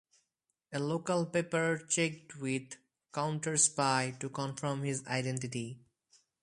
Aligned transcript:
A 0.73 0.79
local 0.79 1.27
paper 1.27 1.77
checked 1.87 2.35
with 2.37 2.75
"CounterSpy" 3.13 4.17
to 4.17 4.29
confirm 4.29 4.81
his 4.83 5.05
identity. 5.05 5.77